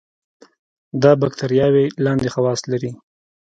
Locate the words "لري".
2.71-2.91